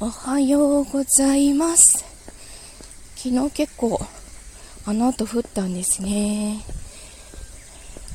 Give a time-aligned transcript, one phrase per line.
[0.00, 2.04] おはようございます。
[3.16, 3.98] 昨日結構
[4.86, 6.60] あの後降ったんですね。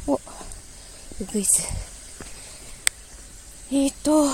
[0.07, 0.19] お、う
[1.33, 1.67] ぐいす。
[3.69, 4.29] えっ、ー、と、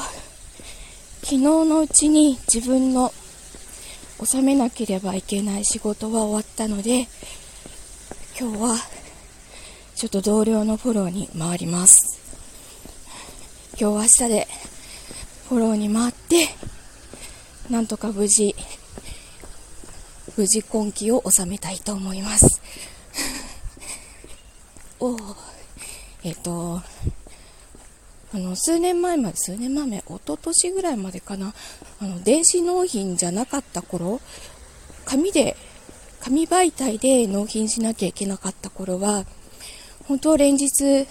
[1.24, 3.12] 昨日のうちに自分の
[4.24, 7.08] 収めなければいけない仕事は終わったので、
[8.40, 8.76] 今日は
[9.96, 11.98] ちょっと同僚のフォローに回ります。
[13.72, 14.48] 今日は明日で
[15.50, 16.14] フォローに回っ、
[17.70, 18.56] なんとか無事、
[20.36, 22.62] 無事今季を収めたいと思います。
[25.00, 25.16] お
[26.24, 26.82] えっ、ー、と、
[28.34, 31.54] あの、数年前まで、数年前一昨年ぐらいまでかな、
[32.00, 34.20] あの、電子納品じゃなかった頃、
[35.06, 35.56] 紙で、
[36.22, 39.26] 紙媒体で納品しなきゃいけなかった頃は、
[40.08, 41.08] 本当連日、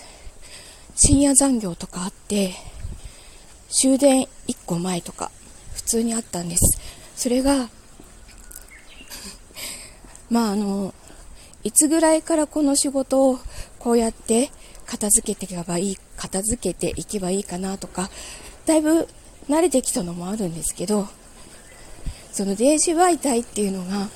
[0.97, 2.55] 深夜残業とかあって、
[3.71, 5.31] 終電1個前とか、
[5.89, 6.79] 通にあったんです。
[7.17, 7.71] それが、
[10.31, 10.95] まああの、
[11.65, 13.39] いつぐらいからこの仕事を
[13.79, 14.51] こうやって
[14.87, 18.11] 片付けていけばいい、片付けていけばいいかなとか、
[18.67, 19.09] だいぶ
[19.49, 21.09] 慣れてきたのもあるんですけど、
[22.33, 24.09] その電子媒体っていうのが、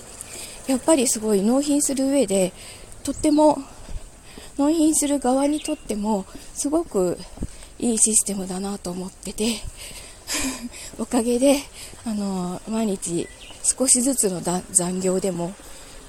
[0.67, 2.53] やっぱりすごい納品する上で、
[3.03, 3.59] とっても、
[4.59, 7.19] 納品する側にとっても、すごく
[7.79, 9.57] いいシステムだなと思ってて、
[10.99, 11.63] おかげで、
[12.05, 13.29] あの毎日
[13.63, 15.55] 少しずつの残業でも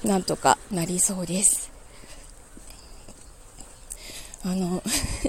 [0.02, 1.70] なんとかなりそうです。
[4.42, 4.82] あの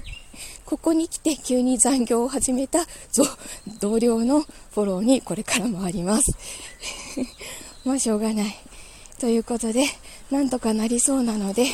[0.66, 2.86] ここに来て急に残業を始めた
[3.80, 6.24] 同僚のフォローにこれからもあります。
[7.86, 8.58] まあしょうがない。
[9.20, 9.86] ということで、
[10.32, 11.68] なんとかなりそうなので、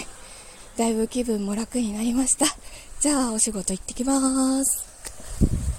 [0.77, 2.45] だいぶ気分も楽になりました。
[2.99, 5.70] じゃあお仕事行ってきます。